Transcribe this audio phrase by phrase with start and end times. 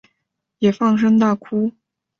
[0.57, 1.71] 也放声大哭